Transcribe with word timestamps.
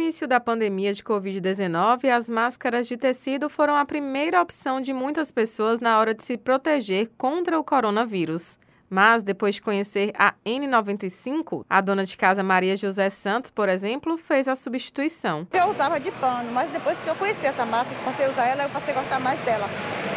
início 0.00 0.28
da 0.28 0.38
pandemia 0.38 0.92
de 0.92 1.02
Covid-19, 1.02 2.08
as 2.08 2.30
máscaras 2.30 2.86
de 2.86 2.96
tecido 2.96 3.50
foram 3.50 3.74
a 3.76 3.84
primeira 3.84 4.40
opção 4.40 4.80
de 4.80 4.94
muitas 4.94 5.32
pessoas 5.32 5.80
na 5.80 5.98
hora 5.98 6.14
de 6.14 6.22
se 6.22 6.36
proteger 6.36 7.10
contra 7.18 7.58
o 7.58 7.64
coronavírus. 7.64 8.58
Mas, 8.88 9.24
depois 9.24 9.56
de 9.56 9.62
conhecer 9.62 10.12
a 10.16 10.34
N95, 10.46 11.64
a 11.68 11.80
dona 11.80 12.04
de 12.04 12.16
casa 12.16 12.44
Maria 12.44 12.76
José 12.76 13.10
Santos, 13.10 13.50
por 13.50 13.68
exemplo, 13.68 14.16
fez 14.16 14.46
a 14.46 14.54
substituição. 14.54 15.46
Eu 15.52 15.66
usava 15.66 15.98
de 15.98 16.12
pano, 16.12 16.50
mas 16.52 16.70
depois 16.70 16.96
que 17.00 17.08
eu 17.08 17.16
conheci 17.16 17.44
essa 17.44 17.66
máscara, 17.66 17.98
passei 18.04 18.26
a 18.26 18.30
usar 18.30 18.46
ela, 18.46 18.62
eu 18.62 18.70
passei 18.70 18.94
a 18.94 18.98
gostar 18.98 19.18
mais 19.18 19.38
dela 19.40 19.68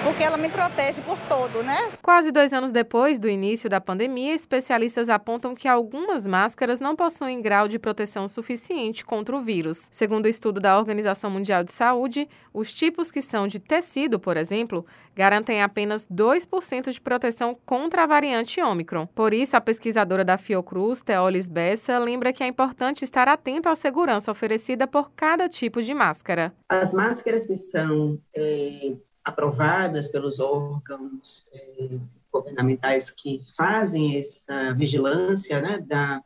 porque 0.03 0.23
ela 0.23 0.37
me 0.37 0.49
protege 0.49 1.01
por 1.01 1.17
todo, 1.29 1.63
né? 1.63 1.91
Quase 2.01 2.31
dois 2.31 2.53
anos 2.53 2.71
depois 2.71 3.19
do 3.19 3.29
início 3.29 3.69
da 3.69 3.79
pandemia, 3.79 4.33
especialistas 4.33 5.09
apontam 5.09 5.53
que 5.53 5.67
algumas 5.67 6.25
máscaras 6.25 6.79
não 6.79 6.95
possuem 6.95 7.41
grau 7.41 7.67
de 7.67 7.77
proteção 7.77 8.27
suficiente 8.27 9.05
contra 9.05 9.35
o 9.35 9.41
vírus. 9.41 9.87
Segundo 9.91 10.25
o 10.25 10.29
estudo 10.29 10.59
da 10.59 10.77
Organização 10.77 11.29
Mundial 11.29 11.63
de 11.63 11.71
Saúde, 11.71 12.27
os 12.53 12.73
tipos 12.73 13.11
que 13.11 13.21
são 13.21 13.47
de 13.47 13.59
tecido, 13.59 14.19
por 14.19 14.37
exemplo, 14.37 14.85
garantem 15.15 15.61
apenas 15.61 16.07
2% 16.07 16.91
de 16.91 17.01
proteção 17.01 17.57
contra 17.65 18.03
a 18.03 18.07
variante 18.07 18.61
Ômicron. 18.61 19.07
Por 19.07 19.33
isso, 19.33 19.55
a 19.55 19.61
pesquisadora 19.61 20.25
da 20.25 20.37
Fiocruz, 20.37 21.01
Teolis 21.01 21.47
Bessa, 21.47 21.99
lembra 21.99 22.33
que 22.33 22.43
é 22.43 22.47
importante 22.47 23.03
estar 23.03 23.27
atento 23.27 23.69
à 23.69 23.75
segurança 23.75 24.31
oferecida 24.31 24.87
por 24.87 25.11
cada 25.11 25.47
tipo 25.47 25.81
de 25.81 25.93
máscara. 25.93 26.53
As 26.67 26.93
máscaras 26.93 27.45
que 27.45 27.55
são 27.55 28.17
é 28.33 28.95
aprovadas 29.23 30.07
pelos 30.07 30.39
órgãos 30.39 31.45
eh, 31.53 31.99
governamentais 32.31 33.09
que 33.09 33.41
fazem 33.55 34.17
essa 34.17 34.73
vigilância 34.73 35.61
né, 35.61 35.79
da, 35.79 36.23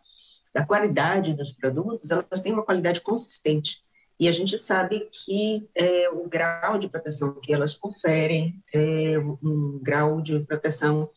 da 0.53 0.65
qualidade 0.65 1.33
dos 1.33 1.51
produtos, 1.51 2.11
elas 2.11 2.41
têm 2.41 2.53
uma 2.53 2.63
qualidade 2.63 3.01
consistente. 3.01 3.83
E 4.17 4.29
a 4.29 4.31
gente 4.31 4.57
sabe 4.57 5.09
que 5.11 5.67
é, 5.75 6.09
o 6.09 6.27
grau 6.29 6.77
de 6.77 6.87
proteção 6.87 7.33
que 7.41 7.53
elas 7.53 7.75
conferem 7.75 8.63
é 8.73 9.19
um 9.19 9.77
grau 9.81 10.21
de 10.21 10.39
proteção 10.39 11.09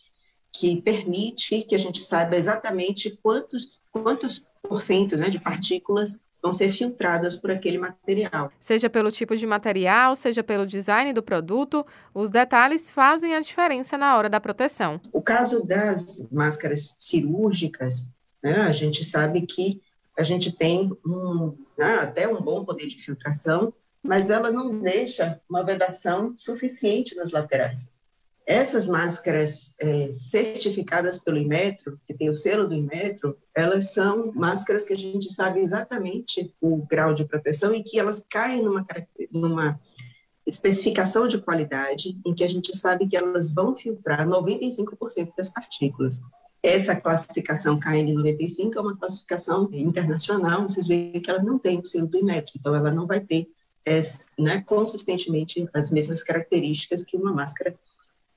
que 0.53 0.83
permite 0.83 1.63
que 1.63 1.77
a 1.77 1.79
gente 1.79 2.03
saiba 2.03 2.37
exatamente 2.37 3.17
quantos, 3.23 3.79
quantos 3.93 4.45
por 4.63 4.83
cento 4.83 5.17
né, 5.17 5.31
de 5.31 5.39
partículas 5.39 6.21
vão 6.43 6.53
ser 6.53 6.73
filtradas 6.73 7.37
por 7.37 7.51
aquele 7.51 7.79
material. 7.79 8.51
Seja 8.59 8.89
pelo 8.89 9.11
tipo 9.11 9.37
de 9.37 9.47
material, 9.47 10.15
seja 10.15 10.43
pelo 10.43 10.67
design 10.67 11.13
do 11.13 11.23
produto, 11.23 11.85
os 12.15 12.31
detalhes 12.31 12.91
fazem 12.91 13.35
a 13.35 13.41
diferença 13.41 13.99
na 13.99 14.17
hora 14.17 14.29
da 14.29 14.41
proteção. 14.41 15.01
O 15.13 15.21
caso 15.21 15.65
das 15.65 16.29
máscaras 16.31 16.97
cirúrgicas, 16.99 18.09
né, 18.43 18.61
a 18.63 18.73
gente 18.73 19.05
sabe 19.05 19.43
que 19.43 19.81
a 20.17 20.23
gente 20.23 20.51
tem 20.53 20.91
um, 21.07 21.57
né, 21.77 21.99
até 22.01 22.27
um 22.29 22.41
bom 22.41 22.65
poder 22.65 22.87
de 22.87 23.01
filtração, 23.03 23.73
mas 24.03 24.31
ela 24.31 24.51
não 24.51 24.79
deixa 24.79 25.41
uma 25.49 25.65
vedação 25.65 26.35
suficiente 26.37 27.15
nas 27.15 27.31
laterais. 27.31 27.93
Essas 28.49 28.87
máscaras 28.87 29.75
é, 29.79 30.11
certificadas 30.11 31.19
pelo 31.19 31.37
Inmetro, 31.37 32.01
que 32.07 32.15
tem 32.15 32.31
o 32.31 32.35
selo 32.35 32.67
do 32.67 32.75
Inmetro, 32.75 33.37
elas 33.55 33.93
são 33.93 34.33
máscaras 34.33 34.87
que 34.87 34.95
a 34.95 34.97
gente 34.97 35.31
sabe 35.31 35.61
exatamente 35.61 36.51
o 36.59 36.79
grau 36.87 37.13
de 37.13 37.27
proteção 37.27 37.75
e 37.75 37.83
que 37.83 38.01
elas 38.01 38.25
caem 38.31 38.63
numa, 38.63 38.87
numa 39.31 39.79
especificação 40.47 41.29
de 41.29 41.37
qualidade 41.37 42.19
em 42.25 42.35
que 42.35 42.43
a 42.43 42.49
gente 42.49 42.75
sabe 42.75 43.07
que 43.07 43.19
elas 43.19 43.51
vão 43.51 43.77
filtrar 43.77 44.27
95% 44.27 45.35
das 45.37 45.51
partículas. 45.51 46.19
Essa 46.63 46.97
classificação 46.97 47.79
KN95 47.79 48.77
é 48.77 48.81
uma 48.81 48.97
classificação 48.97 49.69
internacional, 49.73 50.63
vocês 50.63 50.87
veem 50.87 51.21
que 51.21 51.31
ela 51.31 51.43
não 51.43 51.59
tem 51.59 51.79
o 51.81 51.85
selo 51.85 52.07
do 52.07 52.17
Inmetro, 52.17 52.55
então 52.59 52.75
ela 52.75 52.91
não 52.91 53.07
vai 53.07 53.21
ter 53.21 53.47
é, 53.85 54.01
né, 54.39 54.63
consistentemente 54.67 55.69
as 55.75 55.91
mesmas 55.91 56.23
características 56.23 57.05
que 57.05 57.15
uma 57.15 57.33
máscara 57.33 57.75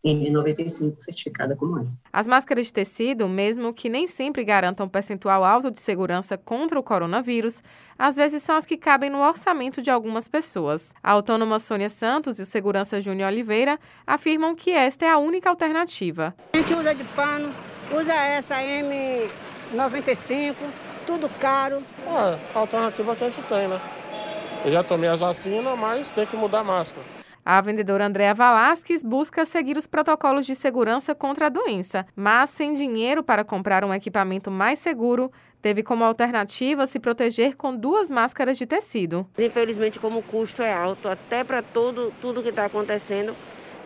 N95 0.05 0.99
certificada 0.99 1.55
como 1.55 1.79
essa. 1.79 1.97
As 2.11 2.27
máscaras 2.27 2.67
de 2.67 2.73
tecido, 2.73 3.29
mesmo 3.29 3.73
que 3.73 3.89
nem 3.89 4.07
sempre 4.07 4.43
garantam 4.43 4.87
um 4.87 4.89
percentual 4.89 5.43
alto 5.43 5.69
de 5.69 5.79
segurança 5.79 6.37
contra 6.37 6.79
o 6.79 6.83
coronavírus, 6.83 7.61
às 7.97 8.15
vezes 8.15 8.41
são 8.41 8.55
as 8.55 8.65
que 8.65 8.77
cabem 8.77 9.09
no 9.09 9.21
orçamento 9.21 9.81
de 9.81 9.91
algumas 9.91 10.27
pessoas. 10.27 10.93
A 11.03 11.11
autônoma 11.11 11.59
Sônia 11.59 11.89
Santos 11.89 12.39
e 12.39 12.43
o 12.43 12.45
segurança 12.45 12.99
Júnior 12.99 13.29
Oliveira 13.29 13.79
afirmam 14.05 14.55
que 14.55 14.71
esta 14.71 15.05
é 15.05 15.09
a 15.09 15.17
única 15.17 15.49
alternativa. 15.49 16.35
A 16.53 16.57
gente 16.57 16.73
usa 16.73 16.95
de 16.95 17.03
pano, 17.03 17.53
usa 17.93 18.13
essa 18.13 18.55
M95, 18.55 20.55
tudo 21.05 21.29
caro. 21.39 21.83
É, 22.07 22.39
a 22.55 22.59
alternativa 22.59 23.15
que 23.15 23.23
a 23.23 23.29
gente 23.29 23.47
tem, 23.47 23.67
né? 23.67 23.79
Eu 24.65 24.71
já 24.71 24.83
tomei 24.83 25.09
as 25.09 25.21
vacinas, 25.21 25.77
mas 25.77 26.09
tem 26.09 26.25
que 26.25 26.35
mudar 26.35 26.59
a 26.59 26.63
máscara. 26.63 27.20
A 27.43 27.59
vendedora 27.59 28.05
Andréa 28.05 28.35
Valasques 28.35 29.03
busca 29.03 29.45
seguir 29.45 29.75
os 29.75 29.87
protocolos 29.87 30.45
de 30.45 30.53
segurança 30.53 31.15
contra 31.15 31.47
a 31.47 31.49
doença, 31.49 32.05
mas 32.15 32.51
sem 32.51 32.73
dinheiro 32.73 33.23
para 33.23 33.43
comprar 33.43 33.83
um 33.83 33.93
equipamento 33.93 34.51
mais 34.51 34.77
seguro, 34.77 35.31
teve 35.59 35.81
como 35.81 36.03
alternativa 36.03 36.85
se 36.85 36.99
proteger 36.99 37.55
com 37.55 37.75
duas 37.75 38.11
máscaras 38.11 38.57
de 38.57 38.67
tecido. 38.67 39.27
Infelizmente, 39.39 39.99
como 39.99 40.19
o 40.19 40.23
custo 40.23 40.61
é 40.61 40.71
alto, 40.71 41.07
até 41.07 41.43
para 41.43 41.63
tudo, 41.63 42.13
tudo 42.21 42.43
que 42.43 42.49
está 42.49 42.65
acontecendo, 42.65 43.35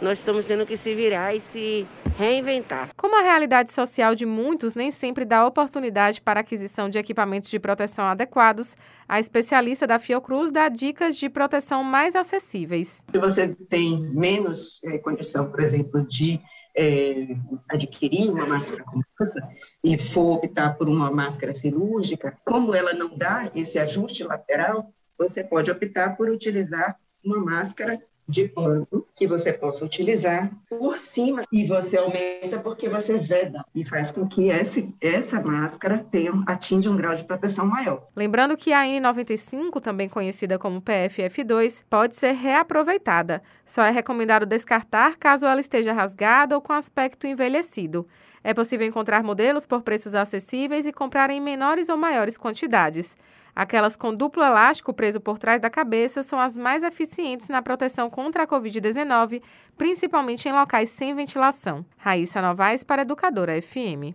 nós 0.02 0.18
estamos 0.20 0.46
tendo 0.46 0.66
que 0.66 0.78
se 0.78 0.94
virar 0.94 1.36
e 1.36 1.42
se 1.42 1.88
reinventar. 2.18 2.90
Como 2.96 3.18
a 3.18 3.22
realidade 3.22 3.74
social 3.74 4.16
de 4.16 4.26
muitos 4.26 4.76
nem 4.76 4.92
sempre 4.92 5.26
dá 5.26 5.46
oportunidade 5.46 6.22
para 6.22 6.40
aquisição 6.40 6.90
de 6.90 6.98
equipamentos 6.98 7.50
de 7.50 7.60
proteção 7.60 8.06
adequados, 8.06 8.76
a 9.08 9.20
especialista 9.20 9.86
da 9.86 10.00
Fiocruz 10.00 10.52
dá 10.52 10.70
dicas 10.70 11.18
de 11.18 11.30
proteção 11.30 11.84
mais 11.84 12.16
acessíveis. 12.16 13.04
Se 13.12 13.20
você 13.20 13.48
tem 13.70 14.02
menos 14.12 14.82
é, 14.86 14.98
condição, 14.98 15.50
por 15.50 15.60
exemplo, 15.60 16.06
de 16.08 16.40
é, 16.76 17.28
adquirir 17.70 18.30
uma 18.30 18.46
máscara 18.46 18.84
como 18.84 19.04
essa 19.22 19.48
e 19.84 19.98
for 19.98 20.38
optar 20.38 20.78
por 20.78 20.90
uma 20.90 21.10
máscara 21.10 21.54
cirúrgica, 21.54 22.38
como 22.44 22.74
ela 22.74 22.94
não 22.94 23.18
dá 23.18 23.50
esse 23.56 23.80
ajuste 23.80 24.24
lateral, 24.24 24.92
você 25.18 25.44
pode 25.44 25.72
optar 25.72 26.18
por 26.18 26.30
utilizar 26.30 26.98
uma 27.24 27.40
máscara 27.40 28.02
de 28.28 28.48
pano 28.48 28.88
que 29.16 29.28
você 29.28 29.54
possa 29.54 29.86
utilizar 29.86 30.52
por 30.68 30.98
cima 30.98 31.44
e 31.52 31.66
você 31.66 31.98
aumenta 31.98 32.60
porque 32.60 32.90
você 32.90 33.18
veda 33.18 33.64
e 33.74 33.86
faz 33.86 34.12
com 34.12 34.28
que 34.28 34.50
esse, 34.50 34.94
essa 35.00 35.40
máscara 35.42 36.06
tenha, 36.12 36.32
atinja 36.48 36.90
um 36.90 36.98
grau 36.98 37.16
de 37.16 37.24
proteção 37.24 37.66
maior. 37.66 38.08
Lembrando 38.16 38.58
que 38.58 38.74
a 38.74 38.84
N95, 38.84 39.82
também 39.82 40.10
conhecida 40.10 40.58
como 40.58 40.82
PFF2, 40.82 41.84
pode 41.90 42.16
ser 42.16 42.34
reaproveitada. 42.34 43.42
Só 43.66 43.84
é 43.84 43.92
recomendado 43.92 44.46
descartar 44.46 45.18
caso 45.18 45.46
ela 45.46 45.62
esteja 45.62 45.94
rasgada 45.94 46.56
ou 46.56 46.62
com 46.62 46.74
aspecto 46.74 47.28
envelhecido. 47.28 48.08
É 48.48 48.54
possível 48.54 48.86
encontrar 48.86 49.24
modelos 49.24 49.66
por 49.66 49.82
preços 49.82 50.14
acessíveis 50.14 50.86
e 50.86 50.94
comprar 50.94 51.32
em 51.32 51.42
menores 51.42 51.90
ou 51.90 51.98
maiores 51.98 52.38
quantidades. 52.38 53.18
Aquelas 53.56 53.98
com 53.98 54.14
duplo 54.14 54.44
elástico 54.44 54.94
preso 54.94 55.20
por 55.20 55.40
trás 55.40 55.60
da 55.60 55.68
cabeça 55.68 56.22
são 56.22 56.40
as 56.40 56.56
mais 56.56 56.84
eficientes 56.84 57.50
na 57.50 57.64
proteção 57.64 58.08
contra 58.08 58.44
a 58.44 58.48
Covid-19, 58.48 59.42
principalmente 59.76 60.48
em 60.48 60.52
locais 60.52 60.92
sem 60.92 61.16
ventilação. 61.16 61.84
Raíssa 61.98 62.40
Novaes 62.40 62.84
para 62.84 63.02
Educadora 63.02 63.60
FM. 63.60 64.14